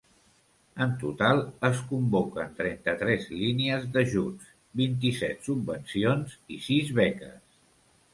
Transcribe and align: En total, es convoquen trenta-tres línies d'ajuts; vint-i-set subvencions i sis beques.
En 0.83 0.93
total, 1.01 1.41
es 1.67 1.81
convoquen 1.89 2.55
trenta-tres 2.61 3.27
línies 3.41 3.85
d'ajuts; 3.97 4.47
vint-i-set 4.81 5.45
subvencions 5.49 6.35
i 6.57 6.59
sis 6.69 6.91
beques. 7.01 7.39